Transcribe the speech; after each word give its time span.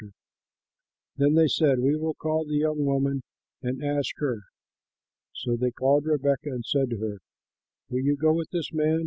L. 0.01 0.07
Taylor] 0.09 0.13
Then 1.17 1.35
they 1.35 1.47
said, 1.47 1.77
"We 1.77 1.95
will 1.95 2.15
call 2.15 2.43
the 2.43 2.55
young 2.55 2.85
woman 2.85 3.21
and 3.61 3.83
ask 3.85 4.09
her." 4.17 4.39
So 5.31 5.55
they 5.55 5.69
called 5.69 6.07
Rebekah 6.07 6.49
and 6.49 6.65
said 6.65 6.89
to 6.89 6.97
her, 6.97 7.19
"Will 7.87 7.99
you 8.03 8.17
go 8.17 8.33
with 8.33 8.49
this 8.49 8.73
man?" 8.73 8.99